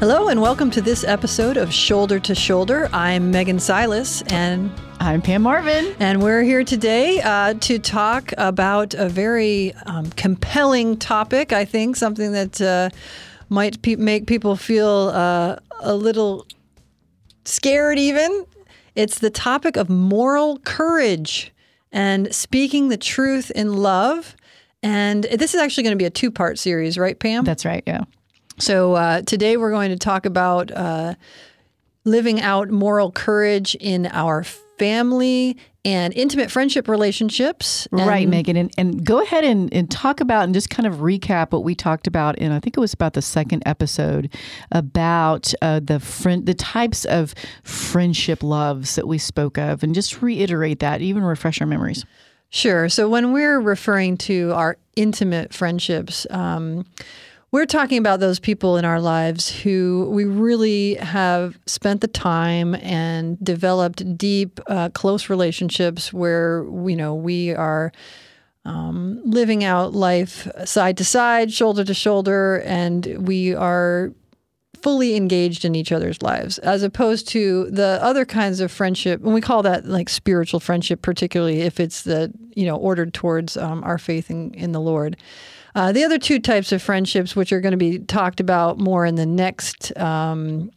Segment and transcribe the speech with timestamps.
[0.00, 2.88] Hello, and welcome to this episode of Shoulder to Shoulder.
[2.92, 5.92] I'm Megan Silas, and I'm Pam Marvin.
[5.98, 11.96] And we're here today uh, to talk about a very um, compelling topic, I think,
[11.96, 12.90] something that uh,
[13.48, 16.46] might pe- make people feel uh, a little
[17.44, 18.46] scared, even.
[18.94, 21.52] It's the topic of moral courage
[21.90, 24.36] and speaking the truth in love.
[24.80, 27.42] And this is actually going to be a two part series, right, Pam?
[27.42, 28.02] That's right, yeah.
[28.58, 31.14] So uh, today we're going to talk about uh,
[32.04, 37.86] living out moral courage in our family and intimate friendship relationships.
[37.92, 38.56] right, Megan.
[38.56, 41.74] And, and go ahead and, and talk about and just kind of recap what we
[41.74, 44.34] talked about in, I think it was about the second episode
[44.72, 50.20] about uh, the friend, the types of friendship loves that we spoke of, and just
[50.20, 52.04] reiterate that, even refresh our memories.
[52.50, 52.88] Sure.
[52.88, 56.86] So when we're referring to our intimate friendships, um,
[57.50, 62.74] we're talking about those people in our lives who we really have spent the time
[62.76, 67.90] and developed deep, uh, close relationships where you know we are
[68.64, 74.12] um, living out life side to side, shoulder to shoulder, and we are
[74.82, 79.24] fully engaged in each other's lives, as opposed to the other kinds of friendship.
[79.24, 83.56] And we call that like spiritual friendship, particularly if it's the you know ordered towards
[83.56, 85.16] um, our faith in, in the Lord.
[85.78, 89.06] Uh, the other two types of friendships, which are going to be talked about more
[89.06, 90.72] in the next um,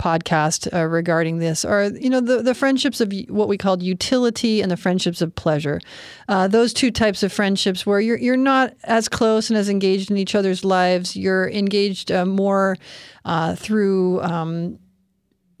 [0.00, 4.60] podcast uh, regarding this, are you know the the friendships of what we called utility
[4.60, 5.80] and the friendships of pleasure.
[6.28, 10.12] Uh, those two types of friendships where you're you're not as close and as engaged
[10.12, 11.16] in each other's lives.
[11.16, 12.76] You're engaged uh, more
[13.24, 14.78] uh, through um,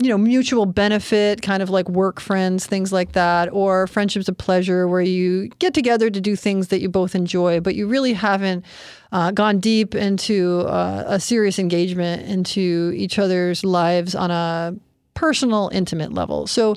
[0.04, 4.36] you know, mutual benefit, kind of like work friends, things like that, or friendships of
[4.36, 8.12] pleasure where you get together to do things that you both enjoy, but you really
[8.12, 8.66] haven't
[9.12, 14.76] uh, gone deep into uh, a serious engagement into each other's lives on a
[15.14, 16.46] personal, intimate level.
[16.46, 16.74] So,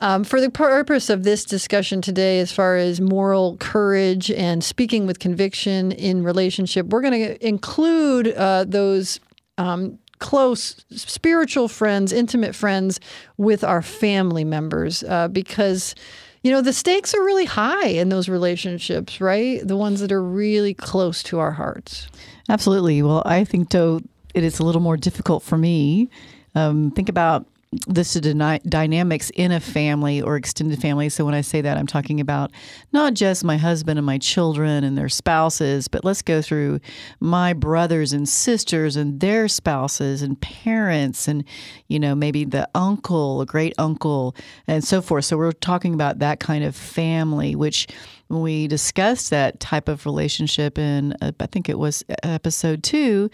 [0.00, 5.06] um, for the purpose of this discussion today, as far as moral courage and speaking
[5.06, 9.18] with conviction in relationship, we're going to include uh, those.
[9.56, 13.00] Um, close spiritual friends, intimate friends
[13.36, 15.94] with our family members uh, because
[16.42, 19.66] you know the stakes are really high in those relationships, right?
[19.66, 22.08] The ones that are really close to our hearts.
[22.48, 23.02] Absolutely.
[23.02, 24.00] Well, I think though
[24.34, 26.08] it is a little more difficult for me.
[26.54, 27.46] Um, think about
[27.86, 31.08] this is dyna- dynamics in a family or extended family.
[31.08, 32.50] So when I say that, I'm talking about
[32.92, 36.80] not just my husband and my children and their spouses, but let's go through
[37.20, 41.44] my brothers and sisters and their spouses and parents and
[41.88, 44.34] you know maybe the uncle, a great uncle,
[44.66, 45.24] and so forth.
[45.24, 47.86] So we're talking about that kind of family, which
[48.28, 53.30] when we discussed that type of relationship in, uh, I think it was episode two,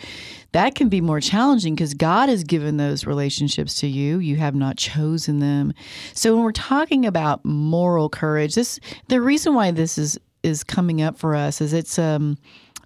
[0.53, 4.19] that can be more challenging because God has given those relationships to you.
[4.19, 5.73] You have not chosen them.
[6.15, 11.01] So when we're talking about moral courage, this the reason why this is is coming
[11.01, 12.37] up for us is it's um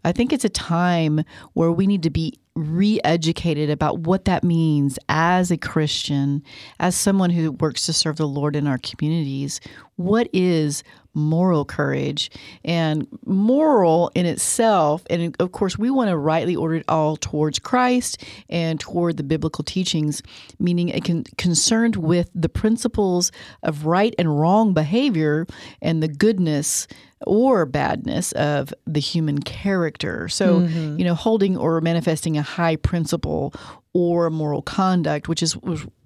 [0.04, 1.24] I think it's a time
[1.54, 6.44] where we need to be re educated about what that means as a Christian,
[6.78, 9.60] as someone who works to serve the Lord in our communities.
[9.96, 10.84] What is
[11.16, 12.30] moral courage?
[12.64, 17.58] And moral in itself, and of course, we want to rightly order it all towards
[17.58, 20.22] Christ and toward the biblical teachings,
[20.60, 23.32] meaning it can concerned with the principles
[23.62, 25.46] of right and wrong behavior
[25.82, 26.86] and the goodness
[27.26, 30.28] or badness of the human character.
[30.28, 30.98] So, mm-hmm.
[30.98, 33.54] you know, holding or manifesting a high principle
[33.96, 35.56] or moral conduct, which is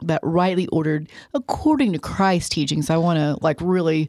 [0.03, 2.89] that rightly ordered according to Christ's teachings.
[2.89, 4.09] I want to like really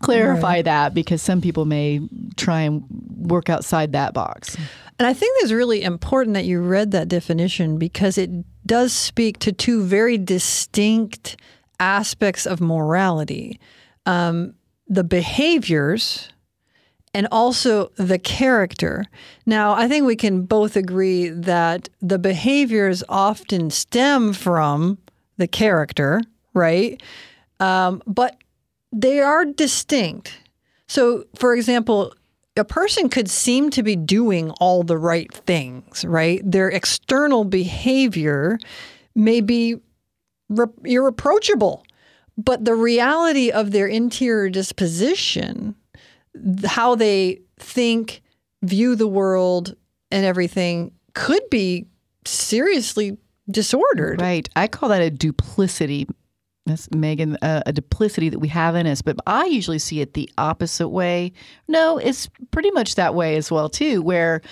[0.00, 0.64] clarify right.
[0.64, 2.00] that because some people may
[2.36, 2.82] try and
[3.16, 4.56] work outside that box.
[4.98, 8.28] And I think it's really important that you read that definition because it
[8.66, 11.36] does speak to two very distinct
[11.78, 13.60] aspects of morality.
[14.04, 14.54] Um,
[14.88, 16.28] the behaviors
[17.14, 19.04] and also the character.
[19.44, 24.98] Now, I think we can both agree that the behaviors often stem from
[25.36, 26.22] the character,
[26.54, 27.02] right?
[27.60, 28.36] Um, but
[28.92, 30.38] they are distinct.
[30.86, 32.14] So, for example,
[32.56, 36.40] a person could seem to be doing all the right things, right?
[36.44, 38.58] Their external behavior
[39.14, 39.76] may be
[40.48, 41.84] re- irreproachable,
[42.36, 45.76] but the reality of their interior disposition
[46.64, 48.22] how they think,
[48.62, 49.74] view the world,
[50.10, 51.86] and everything could be
[52.24, 53.18] seriously
[53.50, 54.20] disordered.
[54.20, 54.48] Right.
[54.56, 56.06] I call that a duplicity.
[56.66, 59.02] That's Megan, uh, a duplicity that we have in us.
[59.02, 61.32] But I usually see it the opposite way.
[61.66, 64.42] No, it's pretty much that way as well too, where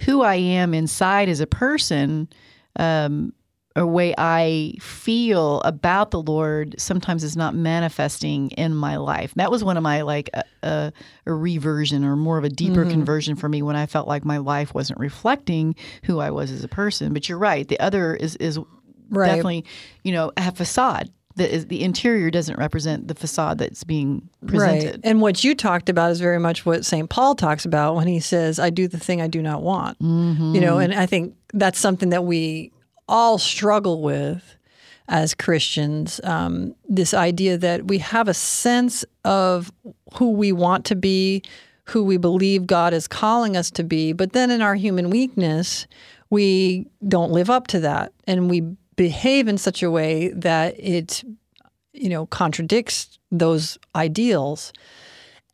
[0.00, 2.28] who I am inside as a person
[2.78, 3.32] um,
[3.74, 9.32] a way I feel about the Lord sometimes is not manifesting in my life.
[9.36, 10.92] That was one of my like a, a,
[11.26, 12.90] a reversion or more of a deeper mm-hmm.
[12.90, 15.74] conversion for me when I felt like my life wasn't reflecting
[16.04, 17.12] who I was as a person.
[17.12, 17.66] But you're right.
[17.66, 18.58] The other is is
[19.10, 19.26] right.
[19.26, 19.64] definitely
[20.02, 24.84] you know a facade that is the interior doesn't represent the facade that's being presented.
[24.84, 25.00] Right.
[25.04, 27.08] And what you talked about is very much what St.
[27.08, 29.98] Paul talks about when he says, I do the thing I do not want.
[30.00, 30.54] Mm-hmm.
[30.54, 32.70] You know, and I think that's something that we
[33.08, 34.56] all struggle with
[35.08, 39.72] as Christians um, this idea that we have a sense of
[40.14, 41.42] who we want to be,
[41.84, 45.86] who we believe God is calling us to be, but then in our human weakness,
[46.30, 48.62] we don't live up to that and we
[48.96, 51.24] behave in such a way that it
[51.92, 54.72] you know contradicts those ideals.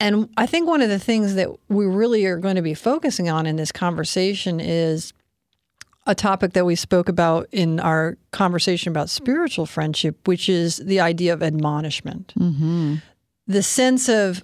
[0.01, 3.29] And I think one of the things that we really are going to be focusing
[3.29, 5.13] on in this conversation is
[6.09, 10.99] a topic that we spoke about in our conversation about spiritual friendship, which is the
[10.99, 12.33] idea of admonishment.
[12.37, 12.97] Mm-hmm.
[13.47, 14.43] The sense of,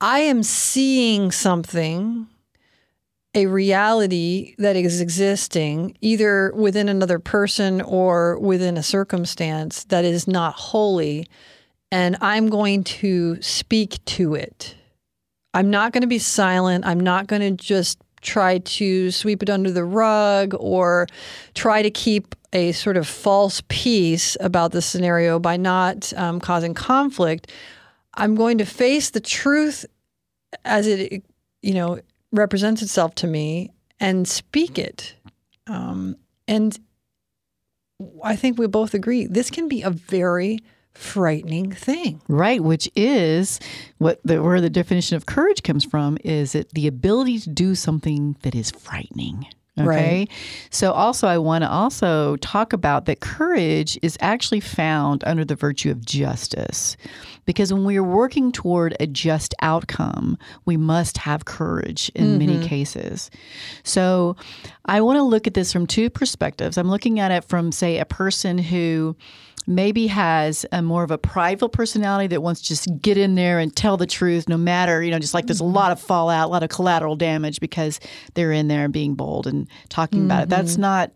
[0.00, 2.26] I am seeing something,
[3.34, 10.26] a reality that is existing either within another person or within a circumstance that is
[10.26, 11.28] not holy,
[11.92, 14.74] and I'm going to speak to it.
[15.54, 16.84] I'm not going to be silent.
[16.84, 21.06] I'm not going to just try to sweep it under the rug or
[21.54, 26.74] try to keep a sort of false peace about the scenario by not um, causing
[26.74, 27.50] conflict,
[28.14, 29.86] I'm going to face the truth
[30.64, 31.24] as it,
[31.62, 35.14] you know, represents itself to me and speak it.
[35.66, 36.16] Um,
[36.46, 36.78] and
[38.22, 40.58] I think we both agree this can be a very
[40.94, 42.20] frightening thing.
[42.28, 43.60] Right, which is
[43.98, 47.74] what the, where the definition of courage comes from is it the ability to do
[47.74, 49.46] something that is frightening.
[49.78, 49.86] Okay.
[49.86, 50.30] Right.
[50.68, 55.54] So also I want to also talk about that courage is actually found under the
[55.54, 56.96] virtue of justice.
[57.46, 60.36] Because when we are working toward a just outcome,
[60.66, 62.38] we must have courage in mm-hmm.
[62.38, 63.30] many cases.
[63.82, 64.36] So
[64.84, 66.76] I want to look at this from two perspectives.
[66.76, 69.16] I'm looking at it from say a person who
[69.66, 73.58] maybe has a more of a prideful personality that wants to just get in there
[73.58, 75.74] and tell the truth no matter you know just like there's a mm-hmm.
[75.74, 78.00] lot of fallout a lot of collateral damage because
[78.34, 80.26] they're in there and being bold and talking mm-hmm.
[80.26, 80.82] about it that's mm-hmm.
[80.82, 81.12] not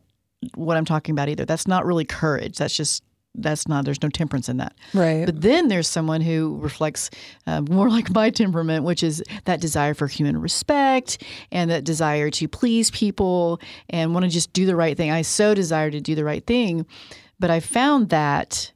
[0.54, 3.02] what i'm talking about either that's not really courage that's just
[3.38, 7.10] that's not there's no temperance in that right but then there's someone who reflects
[7.46, 11.22] uh, more like my temperament which is that desire for human respect
[11.52, 13.60] and that desire to please people
[13.90, 16.46] and want to just do the right thing i so desire to do the right
[16.46, 16.86] thing
[17.38, 18.72] but I found that,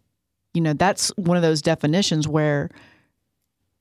[0.55, 2.71] you know, that's one of those definitions where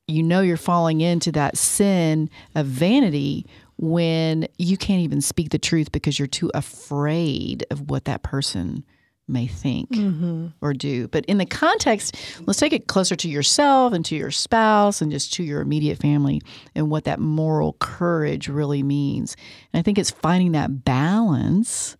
[0.07, 3.45] you know you're falling into that sin of vanity
[3.77, 8.83] when you can't even speak the truth because you're too afraid of what that person
[9.29, 10.47] may think mm-hmm.
[10.59, 11.07] or do.
[11.07, 12.15] But in the context,
[12.45, 15.99] let's take it closer to yourself and to your spouse and just to your immediate
[15.99, 16.41] family
[16.75, 19.37] and what that moral courage really means.
[19.71, 21.95] And I think it's finding that balance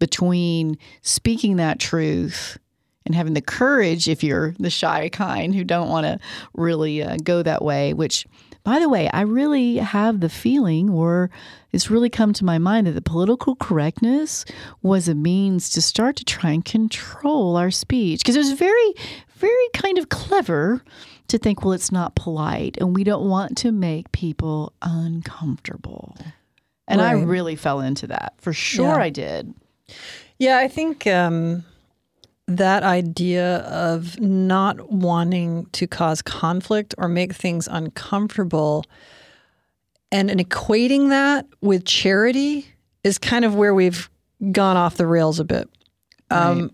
[0.00, 2.58] between speaking that truth
[3.06, 6.18] and having the courage, if you're the shy kind who don't want to
[6.54, 8.26] really uh, go that way, which,
[8.64, 11.30] by the way, I really have the feeling, or
[11.72, 14.44] it's really come to my mind, that the political correctness
[14.82, 18.20] was a means to start to try and control our speech.
[18.20, 18.94] Because it was very,
[19.36, 20.82] very kind of clever
[21.28, 26.16] to think, well, it's not polite and we don't want to make people uncomfortable.
[26.86, 27.10] And right.
[27.10, 28.34] I really fell into that.
[28.38, 28.96] For sure, yeah.
[28.96, 29.54] I did.
[30.38, 31.64] Yeah, I think um,
[32.46, 38.84] that idea of not wanting to cause conflict or make things uncomfortable
[40.10, 42.66] and, and equating that with charity
[43.04, 44.10] is kind of where we've
[44.52, 45.68] gone off the rails a bit.
[46.30, 46.70] Um, right.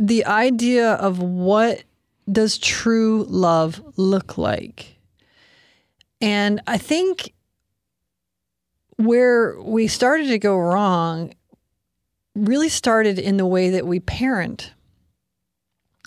[0.00, 1.82] The idea of what
[2.30, 4.98] does true love look like?
[6.20, 7.32] And I think
[8.96, 11.34] where we started to go wrong
[12.34, 14.72] really started in the way that we parent.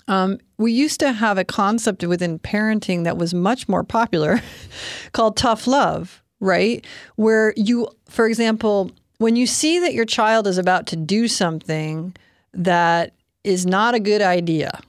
[0.06, 4.40] Um, we used to have a concept within parenting that was much more popular
[5.12, 6.84] called tough love, right?
[7.16, 12.14] Where you, for example, when you see that your child is about to do something
[12.54, 14.80] that is not a good idea,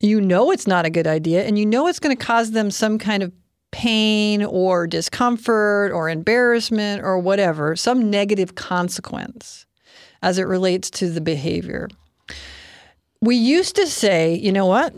[0.00, 2.70] you know it's not a good idea, and you know it's going to cause them
[2.70, 3.32] some kind of
[3.70, 9.65] pain or discomfort or embarrassment or whatever, some negative consequence
[10.22, 11.88] as it relates to the behavior.
[13.20, 14.94] We used to say, you know what?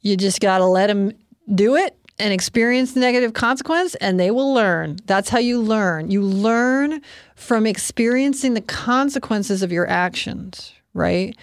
[0.00, 1.12] You just got to let them
[1.54, 4.98] do it and experience the negative consequence, and they will learn.
[5.06, 6.10] That's how you learn.
[6.10, 7.00] You learn
[7.34, 11.34] from experiencing the consequences of your actions, right?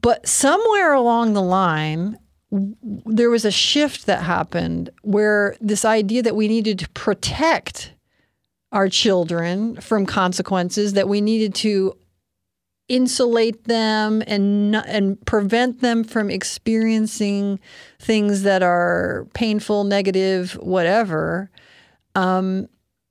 [0.00, 2.18] But somewhere along the line,
[2.50, 7.92] there was a shift that happened where this idea that we needed to protect
[8.72, 11.96] our children from consequences, that we needed to
[12.92, 17.58] insulate them and and prevent them from experiencing
[17.98, 21.50] things that are painful, negative, whatever,
[22.14, 22.68] um,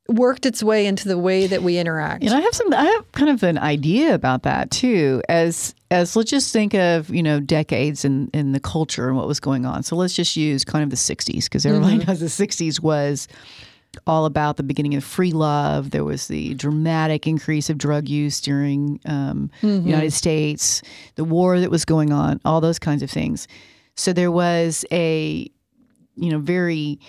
[0.07, 2.23] worked its way into the way that we interact.
[2.23, 5.21] And I have some I have kind of an idea about that too.
[5.27, 9.27] As as let's just think of, you know, decades in, in the culture and what
[9.27, 9.83] was going on.
[9.83, 13.27] So let's just use kind of the sixties, because everybody knows the sixties was
[14.07, 15.91] all about the beginning of free love.
[15.91, 20.81] There was the dramatic increase of drug use during um, the United States,
[21.15, 23.47] the war that was going on, all those kinds of things.
[23.95, 25.51] So there was a,
[26.15, 26.99] you know, very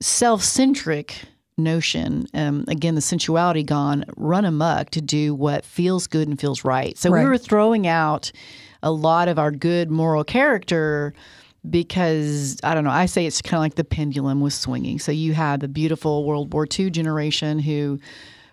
[0.00, 1.16] self-centric
[1.58, 2.26] notion.
[2.34, 6.96] Um, again, the sensuality gone run amok to do what feels good and feels right.
[6.96, 7.22] So Right.
[7.24, 8.32] we were throwing out
[8.82, 11.12] a lot of our good moral character
[11.68, 12.90] because I don't know.
[12.90, 14.98] I say it's kind of like the pendulum was swinging.
[14.98, 18.00] So you had the beautiful World War II generation who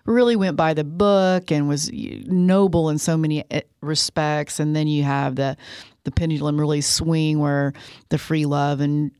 [0.04, 4.86] really went by the book and was noble in so many eh, respects, and then
[4.86, 5.56] you have the
[6.04, 7.74] the pendulum really swing where
[8.08, 9.10] the free love and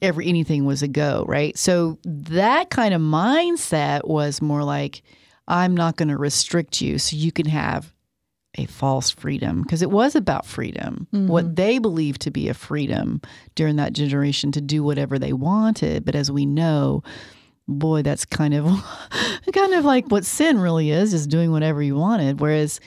[0.00, 1.56] every anything was a go, right?
[1.58, 5.02] So that kind of mindset was more like
[5.48, 7.92] I'm not going to restrict you so you can have
[8.56, 11.54] a false freedom because it was about freedom, what mm-hmm.
[11.54, 13.20] they believed to be a freedom
[13.54, 16.04] during that generation to do whatever they wanted.
[16.04, 17.04] But as we know,
[17.68, 18.64] boy, that's kind of
[19.52, 22.40] kind of like what sin really is, is doing whatever you wanted.
[22.40, 22.80] Whereas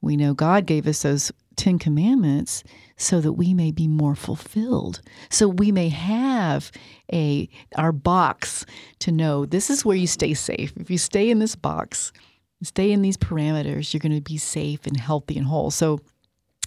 [0.00, 2.62] we know God gave us those Ten Commandments
[2.96, 5.00] so that we may be more fulfilled.
[5.30, 6.70] So we may have
[7.12, 8.64] a our box
[9.00, 10.72] to know this is where you stay safe.
[10.76, 12.12] If you stay in this box,
[12.62, 15.70] stay in these parameters, you're going to be safe and healthy and whole.
[15.70, 16.00] So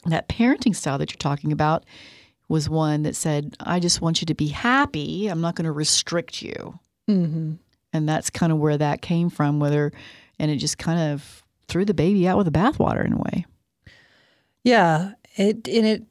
[0.05, 1.85] that parenting style that you're talking about
[2.47, 5.27] was one that said, I just want you to be happy.
[5.27, 6.79] I'm not going to restrict you.
[7.07, 7.53] hmm
[7.93, 9.91] And that's kind of where that came from, whether,
[10.39, 13.45] and it just kind of threw the baby out with the bathwater in a way.
[14.63, 16.03] Yeah, it and it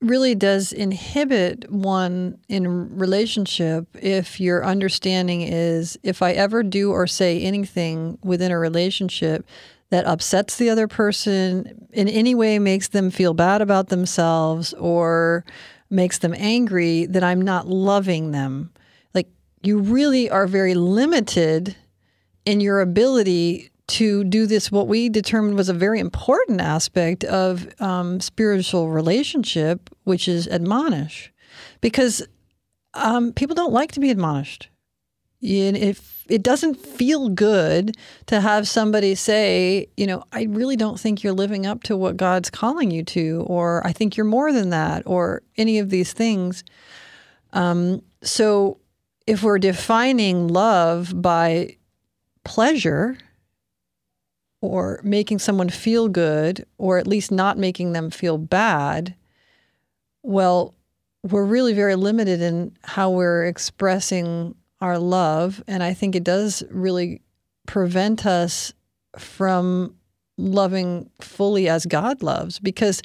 [0.00, 7.06] really does inhibit one in relationship if your understanding is if I ever do or
[7.06, 9.46] say anything within a relationship
[9.90, 15.44] that upsets the other person in any way makes them feel bad about themselves or
[15.88, 18.72] makes them angry that I'm not loving them.
[19.14, 19.28] Like
[19.62, 21.76] you really are very limited
[22.44, 27.68] in your ability to do this, what we determined was a very important aspect of
[27.80, 31.32] um, spiritual relationship, which is admonish,
[31.80, 32.26] because
[32.94, 34.68] um, people don't like to be admonished.
[35.40, 41.22] If it doesn't feel good to have somebody say, you know, I really don't think
[41.22, 44.70] you're living up to what God's calling you to, or I think you're more than
[44.70, 46.64] that, or any of these things.
[47.52, 48.78] Um, so
[49.26, 51.76] if we're defining love by
[52.42, 53.18] pleasure
[54.66, 59.14] or making someone feel good or at least not making them feel bad,
[60.22, 60.74] well,
[61.22, 65.62] we're really very limited in how we're expressing our love.
[65.66, 67.22] And I think it does really
[67.66, 68.72] prevent us
[69.16, 69.94] from
[70.36, 73.02] loving fully as God loves because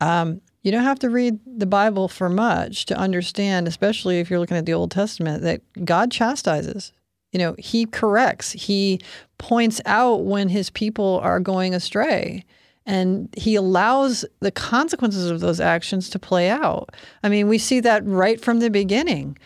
[0.00, 4.38] um, you don't have to read the Bible for much to understand, especially if you're
[4.38, 6.92] looking at the Old Testament, that God chastises.
[7.34, 9.00] You know, He corrects, He
[9.36, 12.44] points out when His people are going astray.
[12.86, 16.90] And he allows the consequences of those actions to play out.
[17.22, 19.38] I mean, we see that right from the beginning.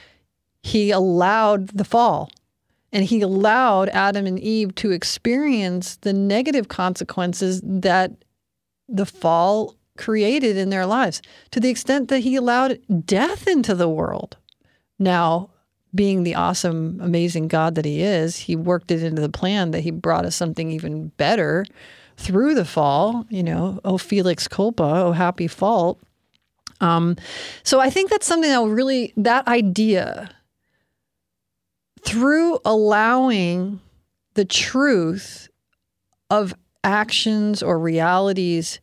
[0.65, 2.31] He allowed the fall
[2.93, 8.13] and he allowed Adam and Eve to experience the negative consequences that
[8.89, 13.89] the fall created in their lives to the extent that he allowed death into the
[13.89, 14.37] world.
[14.99, 15.51] Now,
[15.99, 19.81] being the awesome, amazing God that he is, he worked it into the plan that
[19.81, 21.67] he brought us something even better
[22.17, 23.27] through the fall.
[23.31, 25.99] You know, oh, Felix culpa, oh, happy fault.
[26.81, 27.17] Um,
[27.65, 30.31] so I think that's something that really, that idea,
[32.03, 33.81] through allowing
[34.35, 35.49] the truth
[36.31, 38.79] of actions or realities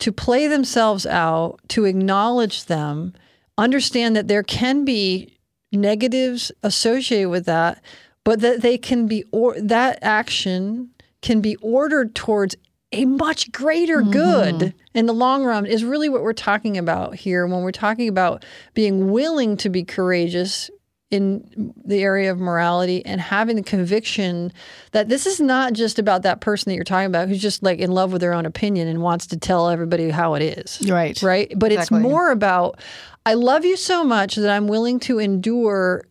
[0.00, 3.14] to play themselves out, to acknowledge them,
[3.56, 5.35] understand that there can be
[5.72, 7.82] negatives associated with that,
[8.24, 10.90] but that they can be, or that action
[11.22, 12.56] can be ordered towards
[12.92, 14.10] a much greater mm-hmm.
[14.10, 18.08] good in the long run is really what we're talking about here when we're talking
[18.08, 18.44] about
[18.74, 20.70] being willing to be courageous
[21.10, 24.52] in the area of morality and having the conviction
[24.90, 27.78] that this is not just about that person that you're talking about who's just like
[27.78, 30.82] in love with their own opinion and wants to tell everybody how it is.
[30.88, 31.20] Right.
[31.22, 31.52] Right.
[31.56, 31.98] But Exactly.
[31.98, 32.80] it's more about
[33.26, 36.04] I love you so much that I'm willing to endure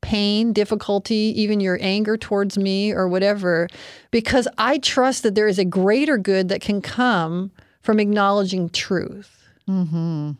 [0.00, 3.68] pain, difficulty, even your anger towards me or whatever,
[4.10, 7.52] because I trust that there is a greater good that can come
[7.82, 9.46] from acknowledging truth.
[9.68, 10.32] Mm-hmm.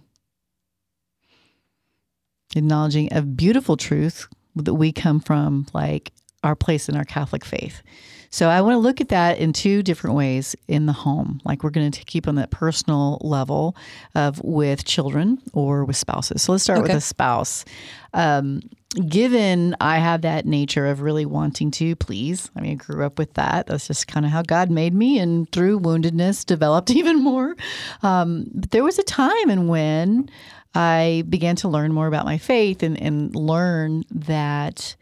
[2.57, 4.27] Acknowledging a beautiful truth
[4.57, 6.11] that we come from, like
[6.43, 7.83] our place in our Catholic faith.
[8.35, 11.41] So I want to look at that in two different ways in the home.
[11.45, 13.77] Like we're going to keep on that personal level
[14.17, 16.43] of with children or with spouses.
[16.43, 17.65] So let's start with a spouse.
[18.13, 18.63] Um,
[19.09, 23.21] given I have that nature of really wanting to please, I mean, I grew up
[23.21, 23.69] with that.
[23.69, 27.55] That's just kind of how God made me, and through woundedness, developed even more.
[28.03, 30.29] Um, but there was a time in when
[30.75, 34.97] I began to learn more about my faith and, and learn that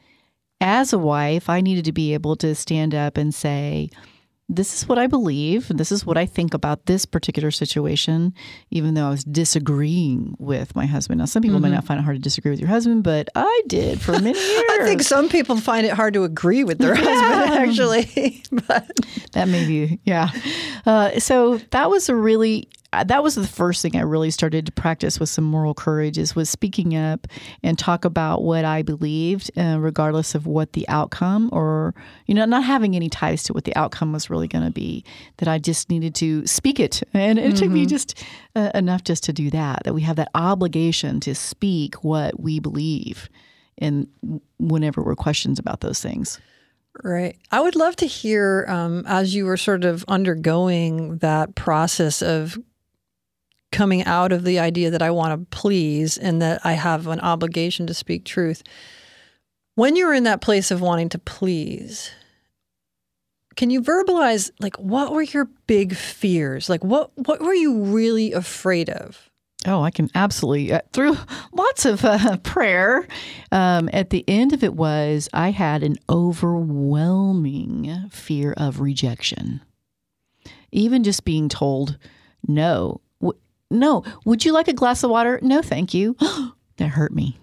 [0.63, 3.91] as a wife, I needed to be able to stand up and say,
[4.49, 8.35] this is what I believe, and this is what I think about this particular situation,
[8.71, 11.19] even though I was disagreeing with my husband.
[11.19, 13.63] Now, some people may not find it hard to disagree with your husband, but I
[13.67, 14.65] did for many years.
[14.71, 18.43] I think some people find it hard to agree with their husband, actually.
[18.69, 18.91] but
[19.33, 20.31] that may be, yeah.
[20.85, 24.73] Uh, so that was a really, that was the first thing I really started to
[24.73, 27.27] practice with some moral courage is was speaking up
[27.63, 31.95] and talk about what I believed, uh, regardless of what the outcome or,
[32.27, 35.05] you know, not having any ties to what the outcome was really going to be,
[35.39, 37.03] that I just needed to speak it.
[37.15, 38.23] And it took me just
[38.55, 42.61] uh, enough just to do that, that we have that obligation to speak what we
[42.61, 43.31] believe
[43.79, 44.07] and
[44.59, 46.39] whenever we're questions about those things.
[47.03, 47.39] Right.
[47.51, 52.59] I would love to hear um, as you were sort of undergoing that process of
[53.73, 57.21] coming out of the idea that I want to please and that I have an
[57.21, 58.63] obligation to speak truth.
[59.75, 62.11] When you were in that place of wanting to please,
[63.57, 66.69] can you verbalize like what were your big fears?
[66.69, 69.31] Like what what were you really afraid of?
[69.67, 70.73] Oh, I can absolutely.
[70.73, 71.17] Uh, through
[71.53, 73.07] lots of uh, prayer,
[73.51, 79.61] um, at the end of it was I had an overwhelming fear of rejection.
[80.73, 81.99] Even just being told,
[82.47, 83.01] no,
[83.73, 85.39] no, would you like a glass of water?
[85.43, 86.17] No, thank you.
[86.77, 87.39] that hurt me.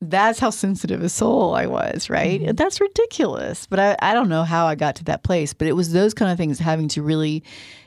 [0.00, 2.54] That's how sensitive a soul I was, right?
[2.56, 3.66] That's ridiculous.
[3.66, 5.54] But I, I don't know how I got to that place.
[5.54, 7.42] But it was those kind of things having to really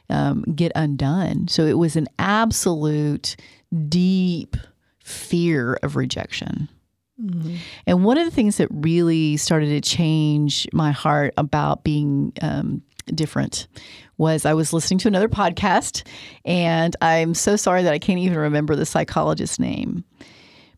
[0.10, 1.48] um, get undone.
[1.48, 3.36] So it was an absolute
[3.88, 4.58] deep
[5.04, 6.70] fear of rejection.
[7.88, 12.84] And one of the things that really started to change my heart about being um,
[13.08, 13.68] different
[14.18, 16.06] was I was listening to another podcast,
[16.46, 20.04] and I'm so sorry that I can't even remember the psychologist's name.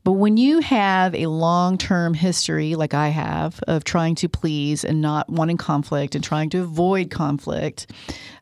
[0.03, 4.83] But when you have a long term history, like I have, of trying to please
[4.83, 7.91] and not wanting conflict and trying to avoid conflict,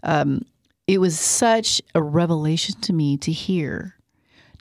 [0.03, 0.45] um,
[0.87, 3.95] it was such a revelation to me to hear.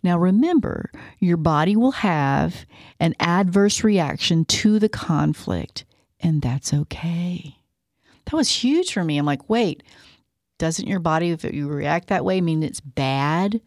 [0.02, 2.66] Now, remember, your body will have
[3.00, 5.84] an adverse reaction to the conflict,
[6.20, 7.56] and that's okay.
[8.24, 9.18] That was huge for me.
[9.18, 9.82] I'm like, wait,
[10.58, 13.60] doesn't your body, if you react that way, mean it's bad?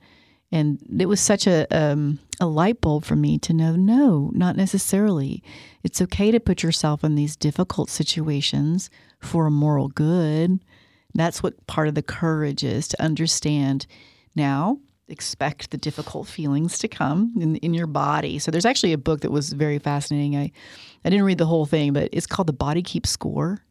[0.52, 4.56] And it was such a um, a light bulb for me to know, no, not
[4.56, 5.43] necessarily.
[5.84, 10.60] It's okay to put yourself in these difficult situations for a moral good.
[11.13, 13.86] That's what part of the courage is to understand.
[14.36, 18.39] Now, expect the difficult feelings to come in, in your body.
[18.39, 20.36] So there's actually a book that was very fascinating.
[20.36, 20.52] I
[21.04, 23.63] I didn't read the whole thing, but it's called The Body Keeps Score.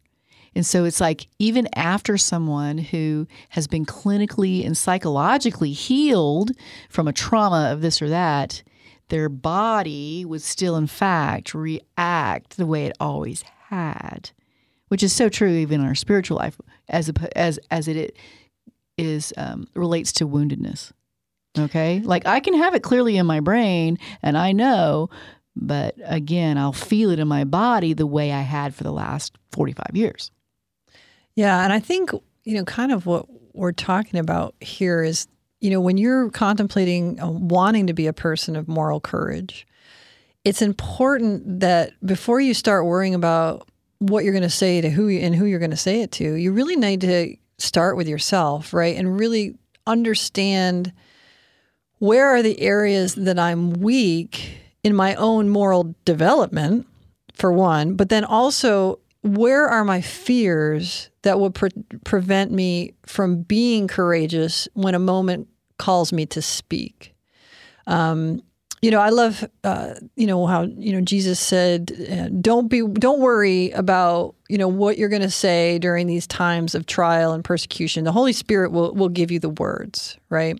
[0.55, 6.51] And so it's like even after someone who has been clinically and psychologically healed
[6.89, 8.63] from a trauma of this or that,
[9.09, 14.31] their body would still, in fact, react the way it always had,
[14.87, 18.15] which is so true even in our spiritual life as as as it
[18.97, 20.91] is um, relates to woundedness.
[21.57, 25.09] Okay, like I can have it clearly in my brain, and I know,
[25.55, 29.35] but again, I'll feel it in my body the way I had for the last
[29.51, 30.31] forty five years.
[31.35, 32.11] Yeah, and I think
[32.43, 35.27] you know, kind of what we're talking about here is,
[35.59, 39.67] you know, when you're contemplating uh, wanting to be a person of moral courage,
[40.43, 43.67] it's important that before you start worrying about
[43.99, 46.33] what you're going to say to who and who you're going to say it to,
[46.33, 50.93] you really need to start with yourself, right, and really understand
[51.99, 56.87] where are the areas that I'm weak in my own moral development,
[57.35, 61.69] for one, but then also where are my fears that will pre-
[62.03, 67.13] prevent me from being courageous when a moment calls me to speak?
[67.87, 68.41] Um,
[68.81, 72.81] you know, I love, uh, you know, how you know Jesus said, uh, "Don't be,
[72.81, 77.33] don't worry about, you know, what you're going to say during these times of trial
[77.33, 78.05] and persecution.
[78.05, 80.57] The Holy Spirit will will give you the words, right?"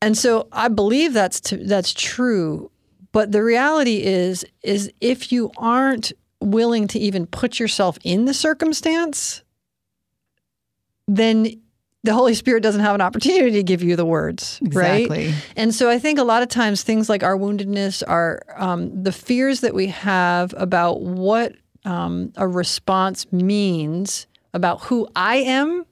[0.00, 2.70] And so I believe that's to, that's true,
[3.10, 8.34] but the reality is, is if you aren't willing to even put yourself in the
[8.34, 9.42] circumstance,
[11.06, 11.60] then
[12.04, 15.26] the Holy Spirit doesn't have an opportunity to give you the words, Exactly.
[15.26, 15.34] right?
[15.56, 19.12] And so I think a lot of times things like our woundedness, our um, the
[19.12, 25.84] fears that we have about what um, a response means about who I am,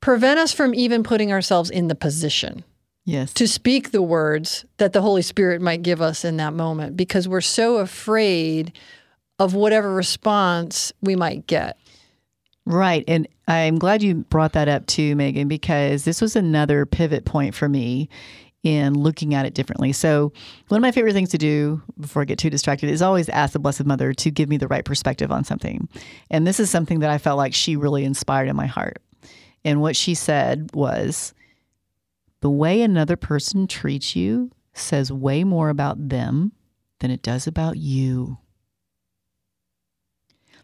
[0.00, 2.64] prevent us from even putting ourselves in the position
[3.08, 3.32] Yes.
[3.34, 7.26] to speak the words that the Holy Spirit might give us in that moment because
[7.26, 8.76] we're so afraid
[9.38, 11.78] of whatever response we might get.
[12.66, 13.04] Right.
[13.08, 17.54] And I'm glad you brought that up too, Megan, because this was another pivot point
[17.54, 18.10] for me
[18.62, 19.94] in looking at it differently.
[19.94, 20.30] So,
[20.66, 23.54] one of my favorite things to do before I get too distracted is always ask
[23.54, 25.88] the Blessed Mother to give me the right perspective on something.
[26.30, 29.00] And this is something that I felt like she really inspired in my heart.
[29.64, 31.32] And what she said was
[32.40, 36.52] the way another person treats you says way more about them
[37.00, 38.38] than it does about you.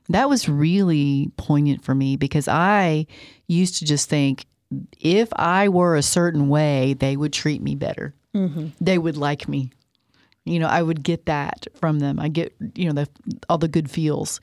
[0.08, 3.06] That was really poignant for me because I
[3.48, 4.44] used to just think
[5.00, 8.14] if I were a certain way, they would treat me better.
[8.34, 8.68] Mm-hmm.
[8.80, 9.70] They would like me.
[10.44, 12.20] You know, I would get that from them.
[12.20, 13.08] I get, you know, the
[13.48, 14.40] all the good feels.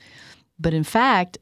[0.58, 1.38] But in fact,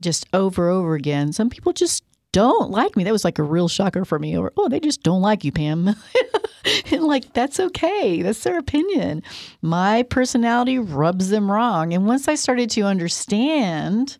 [0.00, 2.02] just over and over again, some people just
[2.34, 3.04] don't like me.
[3.04, 4.36] That was like a real shocker for me.
[4.36, 5.94] Or oh, they just don't like you, Pam.
[6.90, 8.22] and like that's okay.
[8.22, 9.22] That's their opinion.
[9.62, 11.94] My personality rubs them wrong.
[11.94, 14.18] And once I started to understand,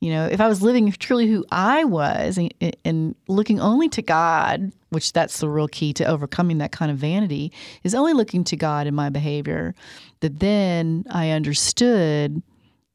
[0.00, 2.52] you know, if I was living truly who I was and,
[2.84, 6.98] and looking only to God, which that's the real key to overcoming that kind of
[6.98, 7.50] vanity,
[7.82, 9.74] is only looking to God in my behavior,
[10.20, 12.42] that then I understood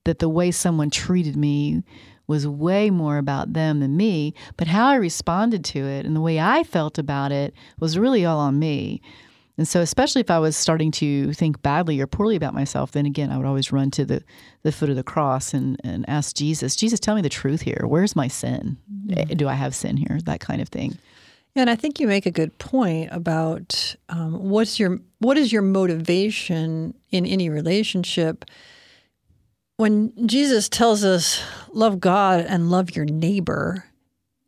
[0.06, 1.82] that the way someone treated me
[2.28, 6.22] was way more about them than me, but how I responded to it and the
[6.22, 9.02] way I felt about it was really all on me.
[9.58, 13.08] And so, especially if I was starting to think badly or poorly about myself, then
[13.08, 14.24] again, I would always run to the,
[14.62, 17.86] the foot of the cross and, and ask Jesus, Jesus, tell me the truth here.
[17.88, 18.78] Where's my sin?
[19.36, 20.20] Do I have sin here?
[20.26, 21.00] That kind of thing.
[21.56, 25.52] Yeah, and I think you make a good point about um, what's your what is
[25.52, 28.46] your motivation in any relationship.
[29.78, 31.42] When Jesus tells us
[31.78, 33.86] love God and love your neighbor,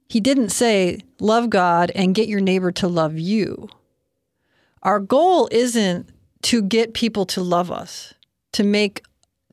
[0.08, 3.70] he didn't say love God and get your neighbor to love you.
[4.82, 6.10] Our goal isn't
[6.44, 8.14] to get people to love us,
[8.54, 9.04] to make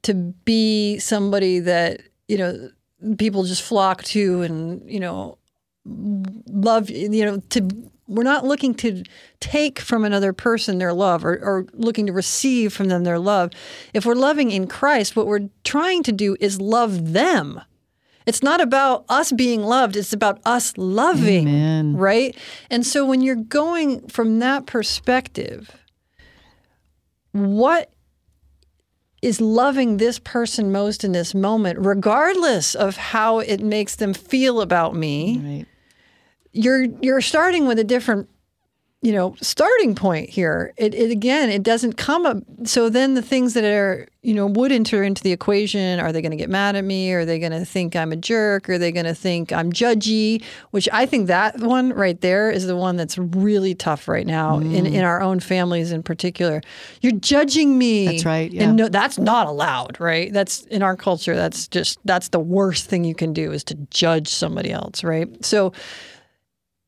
[0.02, 2.70] to be somebody that, you know,
[3.18, 5.36] people just flock to and, you know,
[5.84, 7.68] love you know to
[8.08, 9.02] we're not looking to
[9.40, 13.50] take from another person their love or, or looking to receive from them their love
[13.92, 17.60] if we're loving in christ what we're trying to do is love them
[18.26, 21.96] it's not about us being loved it's about us loving Amen.
[21.96, 22.36] right
[22.70, 25.70] and so when you're going from that perspective
[27.32, 27.92] what
[29.22, 34.60] is loving this person most in this moment regardless of how it makes them feel
[34.60, 35.66] about me Right.
[36.56, 38.28] You're you're starting with a different
[39.02, 40.72] you know starting point here.
[40.76, 42.38] It, it again it doesn't come up.
[42.64, 46.22] So then the things that are you know would enter into the equation are they
[46.22, 47.12] going to get mad at me?
[47.12, 48.68] Are they going to think i'm a jerk?
[48.68, 50.42] Are they going to think i'm judgy?
[50.70, 54.58] Which i think that one right there is the one that's really tough right now
[54.58, 54.74] mm.
[54.74, 56.62] in, in our own families in particular.
[57.02, 58.06] You're judging me.
[58.06, 58.64] That's right, yeah.
[58.64, 60.32] and no that's not allowed right?
[60.32, 63.74] That's in our culture that's just that's the worst thing you can do is to
[63.90, 65.44] judge somebody else right?
[65.44, 65.72] So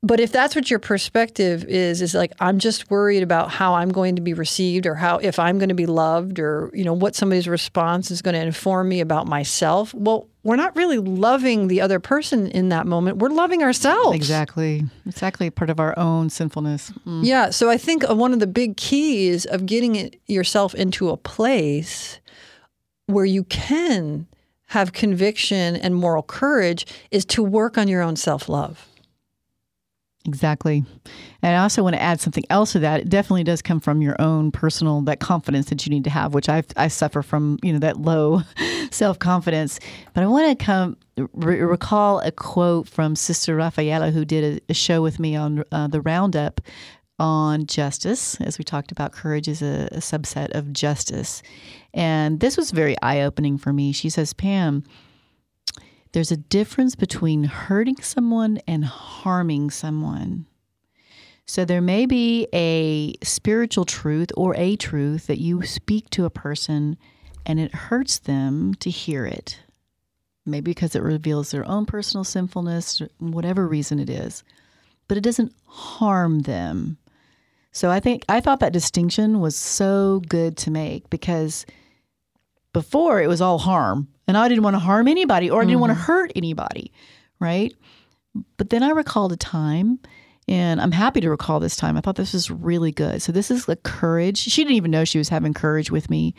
[0.03, 3.91] but if that's what your perspective is is like i'm just worried about how i'm
[3.91, 6.93] going to be received or how if i'm going to be loved or you know
[6.93, 11.69] what somebody's response is going to inform me about myself well we're not really loving
[11.69, 14.83] the other person in that moment we're loving ourselves Exactly.
[15.07, 15.51] Exactly.
[15.51, 16.93] Part of our own sinfulness.
[17.07, 17.25] Mm.
[17.25, 21.11] yeah so i think uh, one of the big keys of getting it, yourself into
[21.11, 22.21] a place
[23.07, 24.27] where you can
[24.67, 28.88] have conviction and moral courage is to work on your own self-love
[30.29, 30.85] Exactly.
[31.41, 33.01] And I also want to add something else to that.
[33.01, 36.35] It definitely does come from your own personal that confidence that you need to have,
[36.35, 38.43] which I I suffer from, you know, that low
[38.91, 39.81] self-confidence.
[40.13, 40.99] But I want to come
[41.33, 45.65] re- recall a quote from Sister Rafaela who did a, a show with me on
[45.73, 46.61] uh, the roundup
[47.19, 51.43] on justice, as we talked about courage is a, a subset of justice.
[51.95, 53.93] And this was very eye-opening for me.
[53.93, 54.85] She says, "Pam,
[56.19, 60.47] there's a difference between hurting someone and harming someone.
[61.47, 66.31] So there may be a spiritual truth or a truth that you speak to a
[66.31, 66.99] person
[67.47, 69.61] and it hurts them to hear it.
[70.45, 74.43] Maybe because it reveals their own personal sinfulness, whatever reason it is.
[75.07, 76.99] But it doesn't harm them.
[77.71, 81.65] So I think I thought that distinction was so good to make because
[82.73, 85.75] before it was all harm and I didn't want to harm anybody or I didn't
[85.75, 85.81] mm-hmm.
[85.81, 86.93] want to hurt anybody,
[87.41, 87.75] right?
[88.57, 89.99] But then I recalled a time
[90.47, 91.97] and I'm happy to recall this time.
[91.97, 93.23] I thought this was really good.
[93.23, 94.39] So this is the courage.
[94.39, 96.35] She didn't even know she was having courage with me.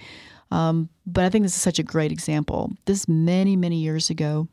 [0.51, 2.71] Um, but I think this is such a great example.
[2.85, 4.47] This many, many years ago,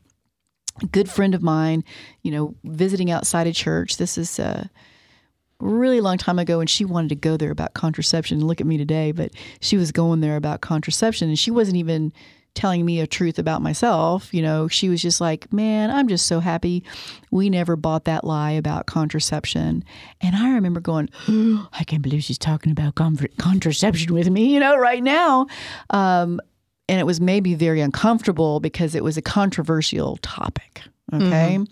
[0.81, 1.83] a good friend of mine,
[2.21, 3.97] you know, visiting outside a church.
[3.97, 4.69] This is a
[5.59, 8.39] really long time ago, and she wanted to go there about contraception.
[8.39, 11.77] And look at me today, but she was going there about contraception, and she wasn't
[11.77, 12.13] even
[12.57, 14.33] telling me a truth about myself.
[14.33, 16.83] You know, she was just like, man, I'm just so happy
[17.29, 19.83] we never bought that lie about contraception.
[20.21, 24.59] And I remember going, oh, I can't believe she's talking about contraception with me, you
[24.59, 25.45] know, right now.
[25.91, 26.41] Um,
[26.89, 30.81] and it was maybe very uncomfortable because it was a controversial topic.
[31.13, 31.57] Okay.
[31.59, 31.63] Mm-hmm.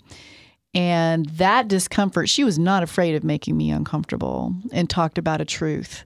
[0.75, 5.45] And that discomfort, she was not afraid of making me uncomfortable and talked about a
[5.45, 6.03] truth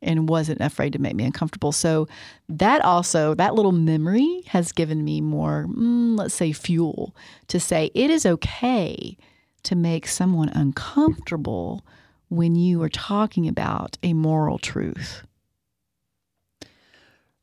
[0.00, 1.72] and wasn't afraid to make me uncomfortable.
[1.72, 2.06] So
[2.48, 7.16] that also, that little memory has given me more, mm, let's say, fuel
[7.48, 9.16] to say it is okay
[9.64, 11.84] to make someone uncomfortable
[12.28, 15.22] when you are talking about a moral truth.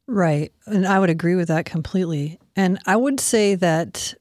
[0.08, 0.54] Right.
[0.66, 2.40] And I would agree with that completely.
[2.56, 4.14] And I would say that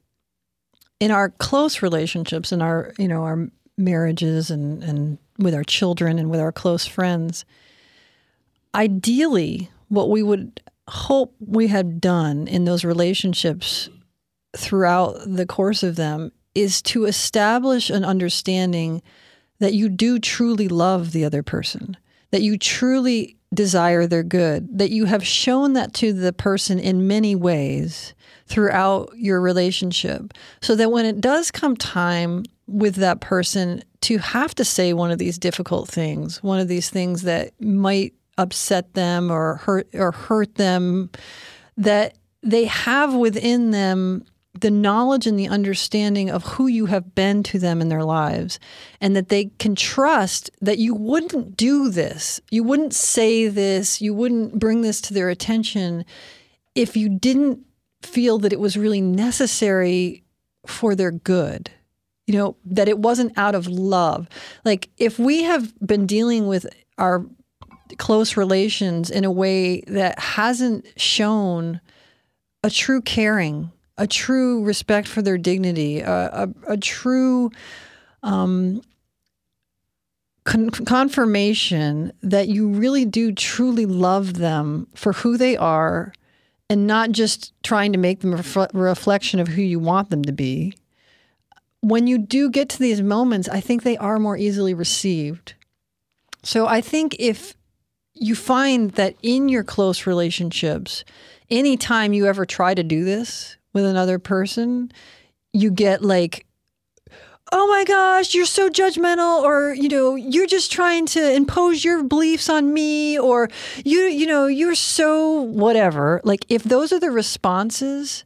[1.03, 6.17] in our close relationships, in our, you know, our marriages and, and with our children
[6.17, 7.45] and with our close friends,
[8.73, 13.89] ideally, what we would hope we had done in those relationships
[14.57, 19.03] throughout the course of them is to establish an understanding
[19.59, 21.97] that you do truly love the other person,
[22.31, 27.07] that you truly desire their good, that you have shown that to the person in
[27.07, 28.15] many ways
[28.47, 34.55] throughout your relationship, so that when it does come time with that person to have
[34.55, 39.31] to say one of these difficult things, one of these things that might upset them
[39.31, 41.11] or hurt or hurt them
[41.77, 47.43] that they have within them the knowledge and the understanding of who you have been
[47.43, 48.59] to them in their lives
[49.01, 54.13] and that they can trust that you wouldn't do this you wouldn't say this you
[54.13, 56.05] wouldn't bring this to their attention
[56.75, 57.61] if you didn't
[58.03, 60.23] feel that it was really necessary
[60.67, 61.71] for their good
[62.27, 64.29] you know that it wasn't out of love.
[64.65, 66.67] Like if we have been dealing with
[66.99, 67.27] our
[67.99, 71.81] close relations in a way that hasn't shown
[72.65, 77.51] a true caring, a true respect for their dignity, a, a, a true
[78.23, 78.83] um,
[80.45, 86.13] con- confirmation that you really do truly love them for who they are
[86.71, 90.23] and not just trying to make them a ref- reflection of who you want them
[90.23, 90.75] to be.
[91.81, 95.55] When you do get to these moments, I think they are more easily received.
[96.43, 97.55] So I think if
[98.15, 101.05] you find that in your close relationships,
[101.51, 104.93] anytime you ever try to do this with another person,
[105.53, 106.47] you get like,
[107.53, 112.03] oh my gosh, you're so judgmental, or, you know, you're just trying to impose your
[112.03, 113.49] beliefs on me, or
[113.85, 116.21] you, you know, you're so whatever.
[116.25, 118.25] Like, if those are the responses,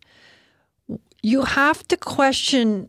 [1.23, 2.89] you have to question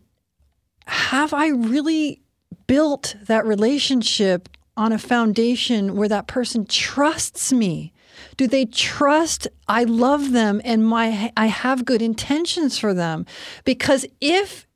[0.88, 2.22] have I really
[2.68, 7.94] built that relationship on a foundation where that person trusts me?
[8.38, 13.26] Do they trust I love them and my I have good intentions for them?
[13.66, 14.68] Because if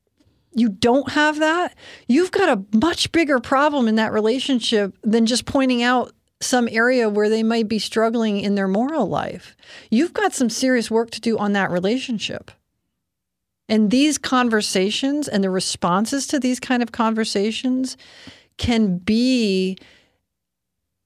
[0.54, 1.76] you don't have that,
[2.08, 7.08] you've got a much bigger problem in that relationship than just pointing out some area
[7.08, 9.56] where they might be struggling in their moral life.
[9.90, 12.52] You've got some serious work to do on that relationship.
[13.70, 17.96] And these conversations and the responses to these kind of conversations
[18.58, 19.78] can be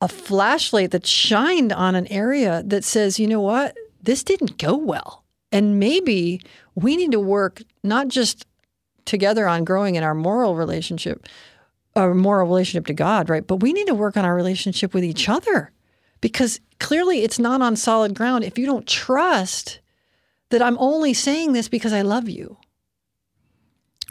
[0.01, 4.75] a flashlight that shined on an area that says, you know what, this didn't go
[4.75, 5.23] well.
[5.51, 6.41] And maybe
[6.75, 8.45] we need to work not just
[9.05, 11.27] together on growing in our moral relationship,
[11.95, 13.45] our moral relationship to God, right?
[13.45, 15.71] But we need to work on our relationship with each other
[16.21, 19.79] because clearly it's not on solid ground if you don't trust
[20.49, 22.58] that I'm only saying this because I love you.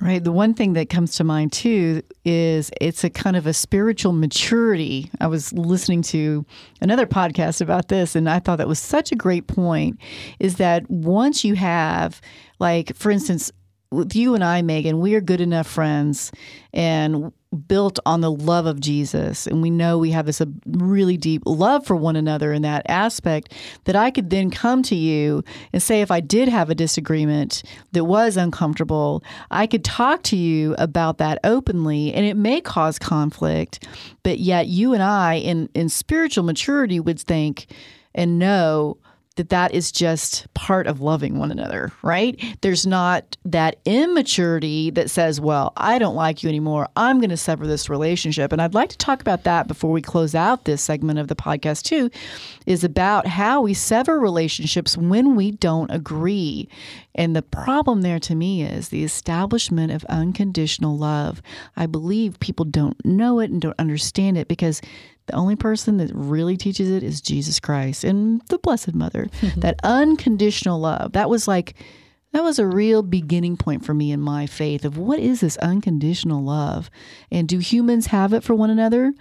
[0.01, 0.23] Right.
[0.23, 4.13] The one thing that comes to mind too is it's a kind of a spiritual
[4.13, 5.09] maturity.
[5.21, 6.45] I was listening to
[6.81, 10.01] another podcast about this, and I thought that was such a great point.
[10.41, 12.21] Is that once you have,
[12.59, 13.53] like, for instance,
[13.93, 16.33] with you and I, Megan, we are good enough friends,
[16.73, 21.17] and built on the love of Jesus, and we know we have this a really
[21.17, 23.53] deep love for one another in that aspect,
[23.85, 27.63] that I could then come to you and say, if I did have a disagreement
[27.93, 32.99] that was uncomfortable, I could talk to you about that openly, and it may cause
[32.99, 33.87] conflict,
[34.23, 37.67] but yet you and I, in in spiritual maturity, would think
[38.15, 38.97] and know
[39.37, 42.41] that that is just part of loving one another, right?
[42.61, 46.89] There's not that immaturity that says, well, I don't like you anymore.
[46.95, 48.53] I'm going to sever this relationship.
[48.53, 51.35] And I'd like to talk about that before we close out this segment of the
[51.35, 52.11] podcast, too,
[52.67, 56.69] is about how we sever relationships when we don't agree.
[57.17, 61.43] And the problem there to me is the establishment of unconditional love.
[61.77, 64.81] I believe people don't know it and don't understand it because
[65.27, 69.29] the only person that really teaches it is Jesus Christ and the Blessed Mother.
[69.41, 69.61] Mm-hmm.
[69.65, 71.13] That unconditional love.
[71.13, 71.75] That was like,
[72.33, 75.57] that was a real beginning point for me in my faith of what is this
[75.59, 76.91] unconditional love?
[77.31, 79.15] And do humans have it for one another?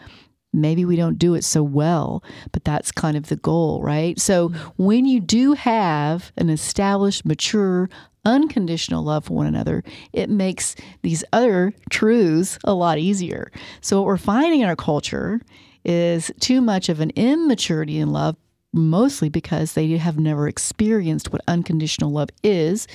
[0.51, 4.19] Maybe we don't do it so well, but that's kind of the goal, right?
[4.19, 4.83] So mm-hmm.
[4.83, 7.89] when you do have an established, mature,
[8.25, 13.51] unconditional love for one another, it makes these other truths a lot easier.
[13.81, 15.41] So, what we're finding in our culture
[15.85, 18.35] is too much of an immaturity in love,
[18.71, 22.87] mostly because they have never experienced what unconditional love is,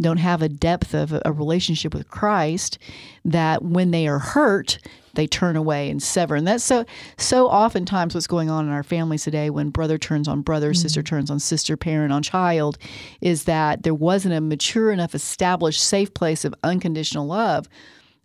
[0.00, 2.78] don't have a depth of a relationship with Christ,
[3.24, 4.78] that when they are hurt,
[5.14, 6.34] they turn away and sever.
[6.34, 6.84] And that's so
[7.16, 10.82] so oftentimes what's going on in our families today when brother turns on brother, mm-hmm.
[10.82, 12.78] sister turns on sister, parent on child,
[13.20, 17.68] is that there wasn't a mature enough, established, safe place of unconditional love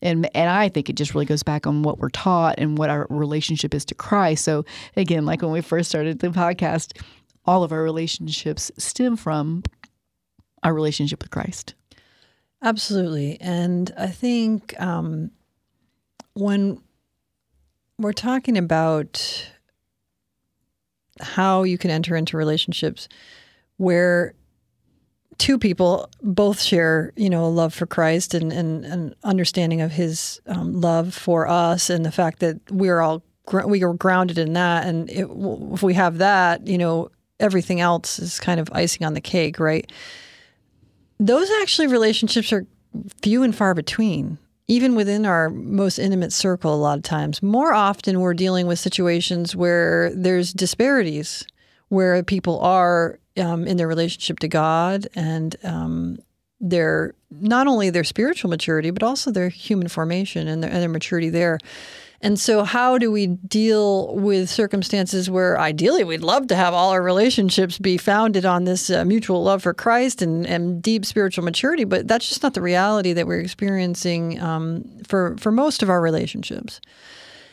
[0.01, 2.89] and and I think it just really goes back on what we're taught and what
[2.89, 4.43] our relationship is to Christ.
[4.43, 7.01] So again, like when we first started the podcast,
[7.45, 9.63] all of our relationships stem from
[10.63, 11.73] our relationship with Christ.
[12.61, 15.31] Absolutely, and I think um,
[16.33, 16.81] when
[17.97, 19.49] we're talking about
[21.21, 23.09] how you can enter into relationships
[23.77, 24.33] where
[25.39, 29.91] two people both share, you know, a love for Christ and and an understanding of
[29.91, 33.23] His um, love for us, and the fact that we're all
[33.65, 35.27] we are grounded in that, and it,
[35.73, 39.59] if we have that, you know, everything else is kind of icing on the cake,
[39.59, 39.91] right?
[41.19, 42.67] Those actually relationships are
[43.21, 44.37] few and far between.
[44.67, 47.41] Even within our most intimate circle, a lot of times.
[47.41, 51.43] More often, we're dealing with situations where there's disparities,
[51.87, 56.19] where people are um, in their relationship to God and um,
[56.59, 60.89] their not only their spiritual maturity but also their human formation and their, and their
[60.89, 61.59] maturity there.
[62.21, 66.89] And so, how do we deal with circumstances where ideally we'd love to have all
[66.89, 71.45] our relationships be founded on this uh, mutual love for Christ and, and deep spiritual
[71.45, 71.85] maturity?
[71.85, 76.01] But that's just not the reality that we're experiencing um, for, for most of our
[76.01, 76.81] relationships.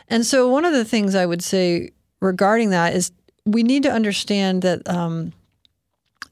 [0.08, 3.12] And so, one of the things I would say regarding that is
[3.44, 5.32] we need to understand that um,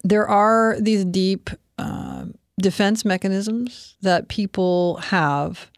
[0.04, 2.26] there are these deep uh,
[2.60, 5.70] defense mechanisms that people have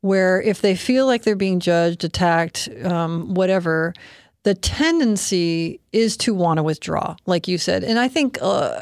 [0.00, 3.94] where if they feel like they're being judged, attacked, um, whatever,
[4.42, 7.82] the tendency is to want to withdraw, like you said.
[7.82, 8.80] And I think uh,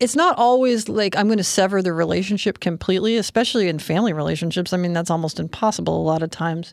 [0.00, 4.72] it's not always like I'm going to sever the relationship completely, especially in family relationships.
[4.72, 6.72] I mean, that's almost impossible a lot of times.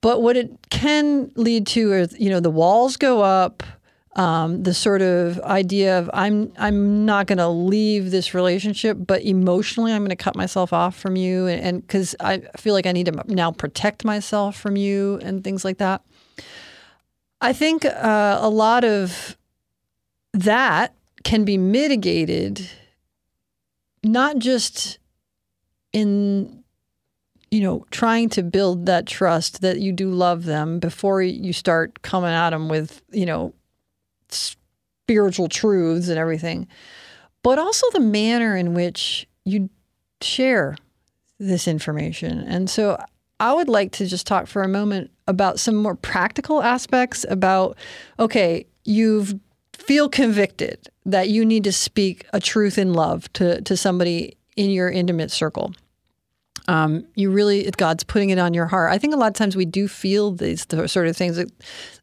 [0.00, 3.62] But what it can lead to is, you know, the walls go up
[4.18, 9.22] um, the sort of idea of I'm I'm not going to leave this relationship, but
[9.22, 12.92] emotionally I'm going to cut myself off from you, and because I feel like I
[12.92, 16.02] need to now protect myself from you and things like that.
[17.40, 19.38] I think uh, a lot of
[20.34, 22.68] that can be mitigated,
[24.02, 24.98] not just
[25.92, 26.64] in
[27.52, 32.02] you know trying to build that trust that you do love them before you start
[32.02, 33.54] coming at them with you know
[34.30, 36.66] spiritual truths and everything,
[37.42, 39.70] but also the manner in which you
[40.20, 40.76] share
[41.38, 42.40] this information.
[42.40, 43.02] And so
[43.40, 47.76] I would like to just talk for a moment about some more practical aspects about
[48.18, 49.38] okay, you've
[49.72, 54.70] feel convicted that you need to speak a truth in love to to somebody in
[54.70, 55.72] your intimate circle.
[56.66, 58.92] Um, you really, God's putting it on your heart.
[58.92, 61.42] I think a lot of times we do feel these sort of things.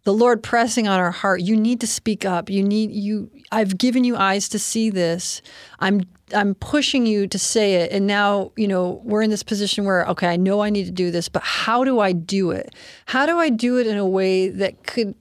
[0.05, 1.41] The Lord pressing on our heart.
[1.41, 2.49] You need to speak up.
[2.49, 3.29] You need you.
[3.51, 5.41] I've given you eyes to see this.
[5.79, 6.01] I'm
[6.33, 7.91] I'm pushing you to say it.
[7.91, 10.91] And now you know we're in this position where okay, I know I need to
[10.91, 12.73] do this, but how do I do it?
[13.07, 15.15] How do I do it in a way that could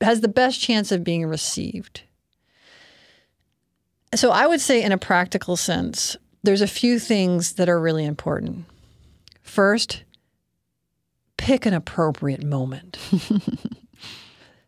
[0.00, 2.02] has the best chance of being received?
[4.14, 8.04] So I would say, in a practical sense, there's a few things that are really
[8.04, 8.66] important.
[9.42, 10.04] First,
[11.36, 12.98] pick an appropriate moment.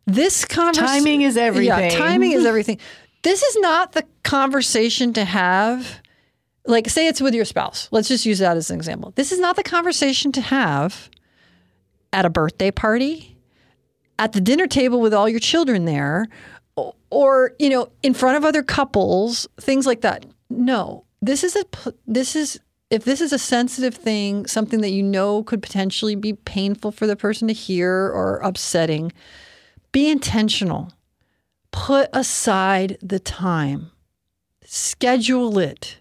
[0.09, 1.91] this conversation Timing is everything.
[1.91, 2.79] Yeah, timing is everything.
[3.23, 6.01] This is not the conversation to have.
[6.67, 7.89] Like, say it's with your spouse.
[7.91, 9.13] Let's just use that as an example.
[9.17, 11.11] This is not the conversation to have
[12.13, 13.37] at a birthday party,
[14.19, 16.27] at the dinner table with all your children there,
[17.11, 20.25] or you know, in front of other couples, things like that.
[20.51, 21.65] No, this is a,
[22.07, 22.59] this is
[22.91, 27.07] if this is a sensitive thing, something that you know could potentially be painful for
[27.07, 29.13] the person to hear or upsetting,
[29.93, 30.93] be intentional.
[31.71, 33.91] Put aside the time.
[34.65, 35.99] Schedule it.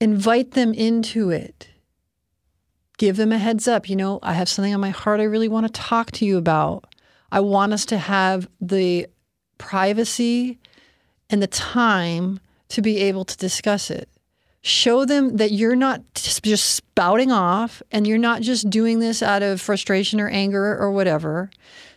[0.00, 1.68] Invite them into it.
[2.98, 3.88] Give them a heads up.
[3.88, 6.38] You know, I have something on my heart I really want to talk to you
[6.38, 6.94] about.
[7.30, 9.06] I want us to have the
[9.58, 10.58] privacy
[11.30, 14.08] and the time to be able to discuss it.
[14.60, 19.42] Show them that you're not just spouting off and you're not just doing this out
[19.42, 21.50] of frustration or anger or whatever,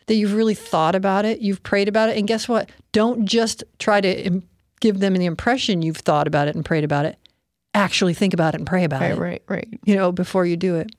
[0.08, 2.18] that you've really thought about it, you've prayed about it.
[2.18, 2.70] And guess what?
[2.92, 4.44] Don't just try to im-
[4.80, 7.18] give them the impression you've thought about it and prayed about it.
[7.74, 9.68] Actually think about it and pray about Right, it right, right.
[9.72, 9.80] Right.
[9.84, 10.92] You know, before you do it.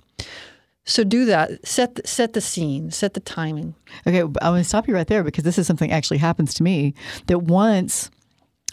[0.84, 1.66] So do that.
[1.66, 2.90] Set the, set the scene.
[2.90, 3.74] Set the timing.
[4.06, 6.62] Okay, I'm going to stop you right there because this is something actually happens to
[6.62, 6.94] me
[7.26, 8.10] that once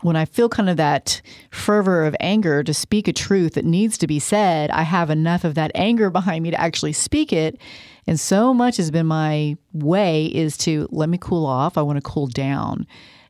[0.03, 3.97] when I feel kind of that fervor of anger to speak a truth that needs
[3.99, 7.59] to be said, I have enough of that anger behind me to actually speak it.
[8.05, 11.77] And so much has been my way is to let me cool off.
[11.77, 12.85] I want to cool down.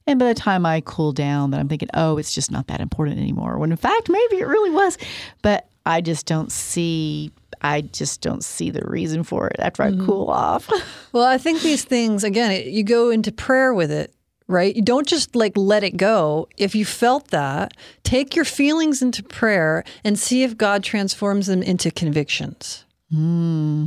[0.06, 2.82] And by the time I cool down, that I'm thinking, oh, it's just not that
[2.82, 3.58] important anymore.
[3.58, 4.98] When in fact, maybe it really was.
[5.42, 7.32] But I just don't see
[7.64, 10.06] I just don't see the reason for it after I mm-hmm.
[10.06, 10.70] cool off.
[11.14, 14.12] Well, I think these things, again, it, you go into prayer with it,
[14.48, 14.76] right?
[14.76, 16.48] You don't just like let it go.
[16.58, 17.74] If you felt that,
[18.04, 22.86] take your feelings into prayer and see if God transforms them into convictions.
[23.12, 23.86] Hmm.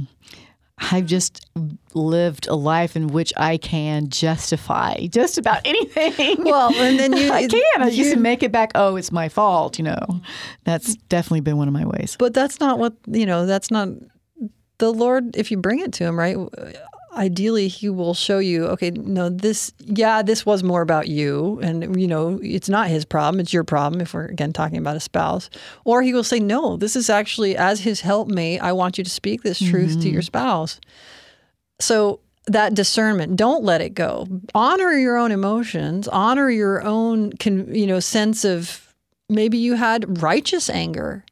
[0.78, 1.46] I've just
[1.94, 6.44] lived a life in which I can justify just about anything.
[6.44, 7.62] Well, and then you, I can.
[7.82, 8.72] I you- just make it back.
[8.74, 9.78] Oh, it's my fault.
[9.78, 10.20] You know,
[10.64, 12.16] that's definitely been one of my ways.
[12.18, 13.88] But that's not what, you know, that's not
[14.78, 16.36] the Lord, if you bring it to Him, right?
[17.16, 21.58] Ideally, He will show you, okay, no, this, yeah, this was more about you.
[21.62, 24.96] And, you know, it's not His problem, it's your problem if we're, again, talking about
[24.96, 25.50] a spouse.
[25.84, 29.10] Or He will say, no, this is actually, as His helpmate, I want you to
[29.10, 30.26] speak this truth to your mm-hmm.
[30.26, 30.80] spouse.
[31.80, 37.74] So, that discernment don't let it go honor your own emotions honor your own con,
[37.74, 38.94] you know sense of
[39.28, 41.24] maybe you had righteous anger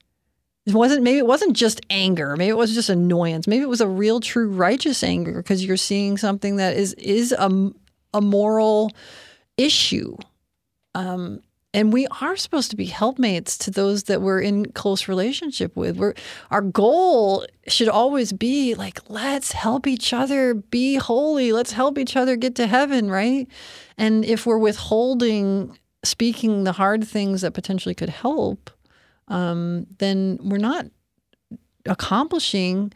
[0.67, 2.37] it wasn't maybe it wasn't just anger.
[2.37, 3.47] Maybe it was just annoyance.
[3.47, 7.33] Maybe it was a real true righteous anger because you're seeing something that is is
[7.33, 7.71] a,
[8.15, 8.91] a moral
[9.57, 10.17] issue.
[10.95, 11.41] Um,
[11.75, 15.97] and we are supposed to be helpmates to those that we're in close relationship with.
[15.97, 16.15] We're,
[16.53, 21.51] our goal should always be like, let's help each other be holy.
[21.53, 23.49] Let's help each other get to heaven, right?
[23.99, 28.71] And if we're withholding speaking the hard things that potentially could help,
[29.29, 30.87] um, then we're not
[31.87, 32.93] accomplishing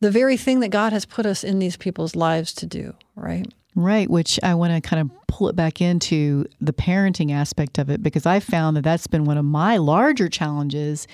[0.00, 3.46] the very thing that God has put us in these people's lives to do, right?
[3.76, 7.88] Right, which I want to kind of pull it back into the parenting aspect of
[7.88, 11.06] it because I found that that's been one of my larger challenges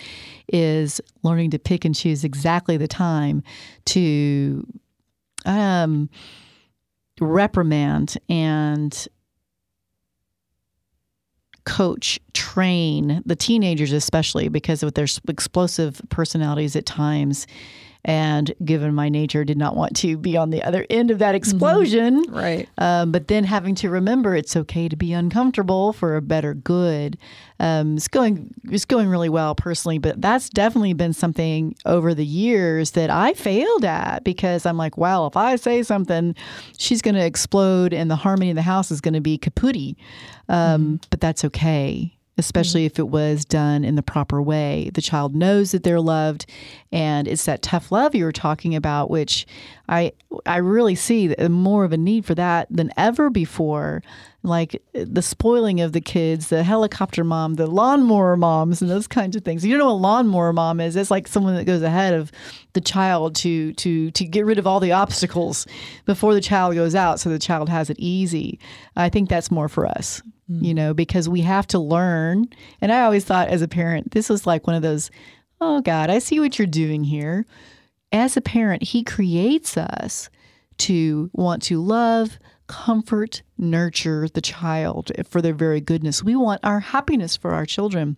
[0.49, 3.43] is learning to pick and choose exactly the time
[3.87, 4.67] to
[5.45, 6.09] um,
[7.21, 9.07] reprimand and
[11.67, 17.47] coach, train the teenagers, especially because of their explosive personalities at times.
[18.05, 21.35] And given my nature, did not want to be on the other end of that
[21.35, 22.23] explosion.
[22.29, 22.69] Right.
[22.79, 27.19] Um, but then having to remember it's okay to be uncomfortable for a better good.
[27.59, 32.25] Um, it's going it's going really well personally, but that's definitely been something over the
[32.25, 36.35] years that I failed at because I'm like, well, if I say something,
[36.77, 39.97] she's going to explode and the harmony in the house is going to be kapooty.
[40.49, 42.13] Um, But that's okay.
[42.39, 44.91] Especially if it was done in the proper way.
[44.93, 46.45] The child knows that they're loved,
[46.93, 49.47] and it's that tough love you were talking about, which
[49.89, 50.13] I
[50.45, 54.03] I really see more of a need for that than ever before.
[54.47, 59.37] Like the spoiling of the kids, the helicopter mom, the lawnmower moms, and those kinds
[59.37, 59.65] of things.
[59.65, 60.97] You know what a lawnmower mom is?
[60.97, 62.33] It's like someone that goes ahead of
[62.73, 65.67] the child to to to get rid of all the obstacles
[66.05, 68.59] before the child goes out, so the child has it easy.
[68.97, 70.65] I think that's more for us, mm-hmm.
[70.65, 72.47] you know, because we have to learn.
[72.81, 75.11] And I always thought, as a parent, this was like one of those.
[75.61, 77.47] Oh God, I see what you're doing here
[78.13, 80.31] as a parent, he creates us
[80.79, 86.23] to want to love, comfort, nurture the child for their very goodness.
[86.23, 88.17] We want our happiness for our children.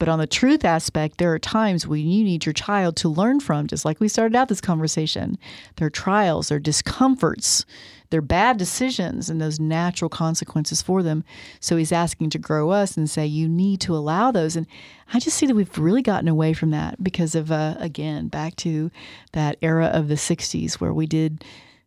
[0.00, 3.38] But on the truth aspect, there are times when you need your child to learn
[3.40, 5.38] from, just like we started out this conversation.
[5.76, 7.64] Their trials, their discomforts,
[8.10, 11.24] their bad decisions, and those natural consequences for them.
[11.60, 14.56] So he's asking to grow us and say, you need to allow those.
[14.56, 14.66] And
[15.12, 18.56] I just see that we've really gotten away from that because of, uh, again, back
[18.56, 18.90] to
[19.32, 21.44] that era of the 60s where we did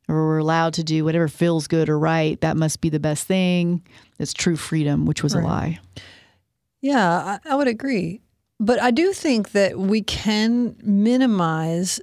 [0.07, 2.39] or we're allowed to do whatever feels good or right.
[2.41, 3.81] That must be the best thing.
[4.19, 5.43] It's true freedom, which was right.
[5.43, 5.79] a lie.
[6.81, 8.21] Yeah, I, I would agree.
[8.59, 12.01] But I do think that we can minimize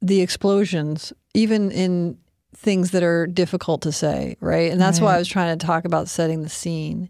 [0.00, 2.18] the explosions, even in
[2.54, 4.70] things that are difficult to say, right?
[4.70, 5.06] And that's right.
[5.06, 7.08] why I was trying to talk about setting the scene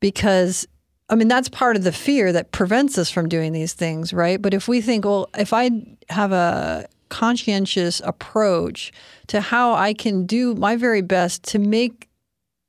[0.00, 0.66] because
[1.08, 4.40] I mean that's part of the fear that prevents us from doing these things, right?
[4.40, 5.70] But if we think, well, if I
[6.08, 8.92] have a conscientious approach
[9.28, 12.08] to how I can do my very best to make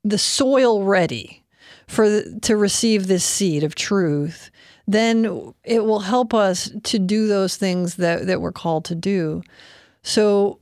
[0.03, 1.43] the soil ready
[1.87, 4.51] for the, to receive this seed of truth,
[4.87, 9.43] then it will help us to do those things that, that we're called to do.
[10.03, 10.58] So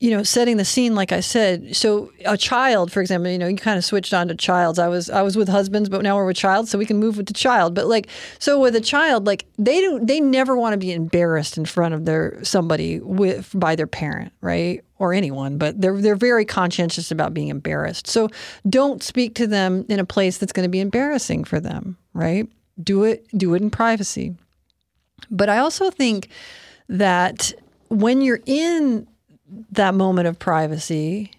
[0.00, 1.74] you know, setting the scene, like I said.
[1.74, 4.78] So a child, for example, you know, you kind of switched on to childs.
[4.78, 7.16] I was I was with husbands, but now we're with child, so we can move
[7.16, 7.74] with the child.
[7.74, 11.58] But like, so with a child, like they don't, they never want to be embarrassed
[11.58, 15.58] in front of their somebody with by their parent, right, or anyone.
[15.58, 18.06] But they're they're very conscientious about being embarrassed.
[18.06, 18.28] So
[18.68, 22.48] don't speak to them in a place that's going to be embarrassing for them, right?
[22.82, 24.36] Do it do it in privacy.
[25.30, 26.28] But I also think
[26.88, 27.52] that
[27.88, 29.06] when you're in
[29.70, 31.32] that moment of privacy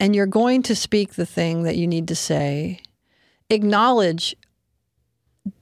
[0.00, 2.80] and you're going to speak the thing that you need to say,
[3.50, 4.34] acknowledge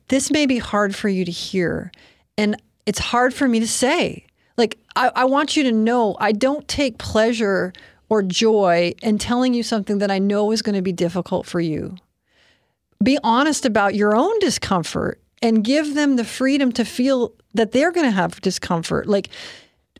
[0.06, 1.90] this may be hard for you to hear.
[2.38, 4.26] And it's hard for me to say.
[4.56, 7.72] Like, I, I want you to know I don't take pleasure
[8.08, 11.60] or joy in telling you something that I know is going to be difficult for
[11.60, 11.96] you.
[13.02, 17.92] Be honest about your own discomfort and give them the freedom to feel that they're
[17.92, 19.06] going to have discomfort.
[19.06, 19.28] Like,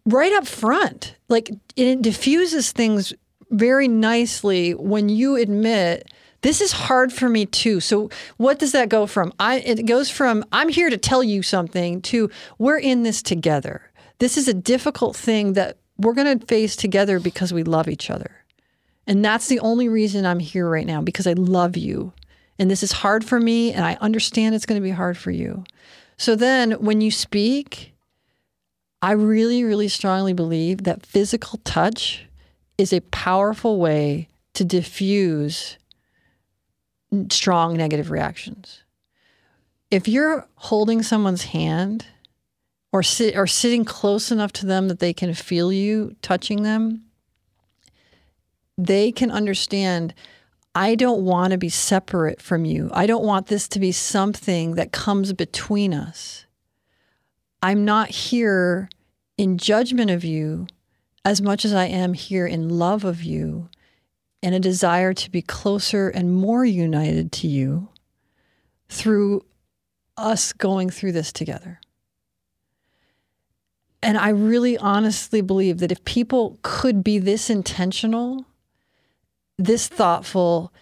[0.09, 1.15] right up front.
[1.29, 3.13] Like it diffuses things
[3.51, 6.11] very nicely when you admit
[6.43, 7.81] this is hard for me too.
[7.81, 9.33] So what does that go from?
[9.39, 13.83] I it goes from I'm here to tell you something to we're in this together.
[14.19, 18.11] This is a difficult thing that we're going to face together because we love each
[18.11, 18.31] other.
[19.07, 22.13] And that's the only reason I'm here right now because I love you.
[22.59, 25.31] And this is hard for me and I understand it's going to be hard for
[25.31, 25.65] you.
[26.17, 27.95] So then when you speak,
[29.01, 32.27] I really, really strongly believe that physical touch
[32.77, 35.79] is a powerful way to diffuse
[37.31, 38.83] strong negative reactions.
[39.91, 42.07] If you're holding someone's hand
[42.93, 47.05] or sit or sitting close enough to them that they can feel you touching them,
[48.77, 50.15] they can understand
[50.75, 52.91] I don't want to be separate from you.
[52.93, 56.47] I don't want this to be something that comes between us.
[57.63, 58.89] I'm not here
[59.37, 60.67] in judgment of you
[61.25, 63.69] as much as I am here in love of you
[64.43, 67.89] and a desire to be closer and more united to you
[68.89, 69.45] through
[70.17, 71.81] us going through this together.
[74.03, 78.47] And I really honestly believe that if people could be this intentional,
[79.59, 80.73] this thoughtful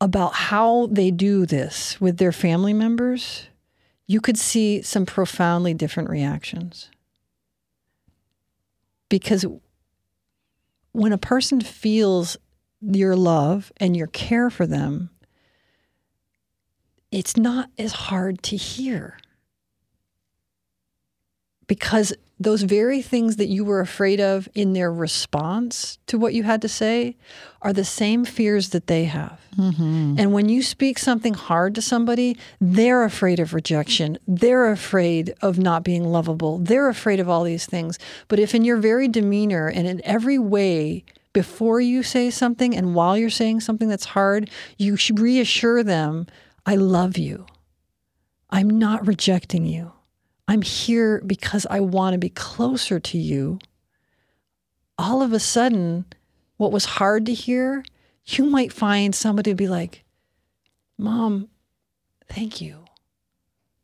[0.00, 3.48] about how they do this with their family members,
[4.10, 6.90] you could see some profoundly different reactions.
[9.08, 9.46] Because
[10.90, 12.36] when a person feels
[12.80, 15.10] your love and your care for them,
[17.12, 19.16] it's not as hard to hear.
[21.70, 26.42] Because those very things that you were afraid of in their response to what you
[26.42, 27.16] had to say
[27.62, 29.40] are the same fears that they have.
[29.56, 30.16] Mm-hmm.
[30.18, 34.18] And when you speak something hard to somebody, they're afraid of rejection.
[34.26, 36.58] They're afraid of not being lovable.
[36.58, 38.00] They're afraid of all these things.
[38.26, 42.96] But if in your very demeanor and in every way, before you say something and
[42.96, 46.26] while you're saying something that's hard, you should reassure them,
[46.66, 47.46] I love you.
[48.50, 49.92] I'm not rejecting you.
[50.50, 53.60] I'm here because I want to be closer to you.
[54.98, 56.06] All of a sudden,
[56.56, 57.84] what was hard to hear,
[58.26, 60.02] you might find somebody to be like,
[60.98, 61.50] Mom,
[62.26, 62.86] thank you.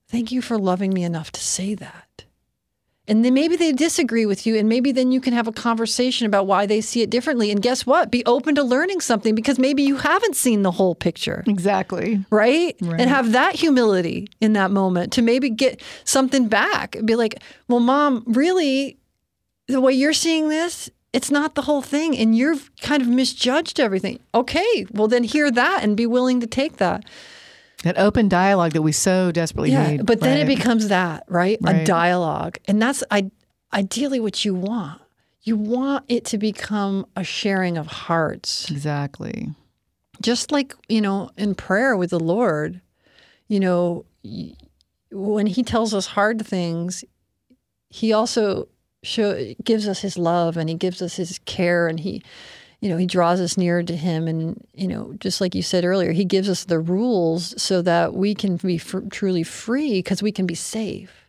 [0.08, 2.05] Thank you for loving me enough to say that.
[3.08, 6.26] And then maybe they disagree with you, and maybe then you can have a conversation
[6.26, 7.52] about why they see it differently.
[7.52, 8.10] And guess what?
[8.10, 11.44] Be open to learning something because maybe you haven't seen the whole picture.
[11.46, 12.24] Exactly.
[12.30, 12.76] Right?
[12.80, 13.00] right.
[13.00, 16.96] And have that humility in that moment to maybe get something back.
[17.04, 17.36] Be like,
[17.68, 18.98] well, mom, really,
[19.68, 22.16] the way you're seeing this, it's not the whole thing.
[22.18, 24.18] And you've kind of misjudged everything.
[24.34, 27.04] Okay, well, then hear that and be willing to take that.
[27.82, 30.06] That open dialogue that we so desperately yeah, need.
[30.06, 31.58] but then it becomes that, right?
[31.64, 32.58] A dialogue.
[32.66, 33.30] And that's I,
[33.72, 35.00] ideally what you want.
[35.42, 38.70] You want it to become a sharing of hearts.
[38.70, 39.50] exactly.
[40.22, 42.80] Just like, you know, in prayer with the Lord,
[43.46, 44.06] you know,
[45.10, 47.04] when he tells us hard things,
[47.90, 48.68] he also
[49.02, 52.22] show, gives us his love and he gives us his care and he
[52.80, 55.84] you know he draws us nearer to him and you know just like you said
[55.84, 60.22] earlier he gives us the rules so that we can be fr- truly free because
[60.22, 61.26] we can be safe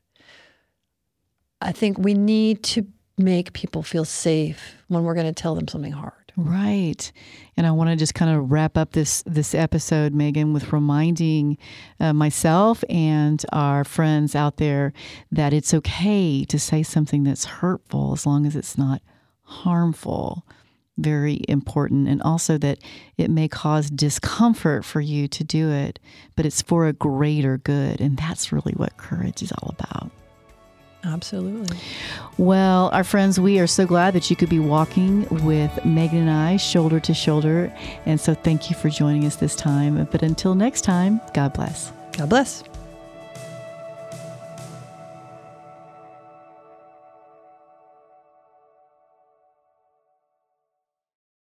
[1.61, 2.85] i think we need to
[3.17, 7.11] make people feel safe when we're going to tell them something hard Right.
[7.57, 11.57] And I want to just kind of wrap up this this episode, Megan, with reminding
[11.99, 14.93] uh, myself and our friends out there
[15.31, 19.01] that it's okay to say something that's hurtful as long as it's not
[19.41, 20.45] harmful.
[20.97, 22.07] Very important.
[22.07, 22.79] And also that
[23.17, 25.99] it may cause discomfort for you to do it,
[26.35, 28.01] but it's for a greater good.
[28.01, 30.11] And that's really what courage is all about.
[31.03, 31.77] absolutely
[32.37, 36.29] Well, our friends, we are so glad that you could be walking with Megan and
[36.29, 37.73] I shoulder to shoulder.
[38.05, 40.07] And so thank you for joining us this time.
[40.11, 41.91] But until next time, God bless.
[42.17, 42.63] god bless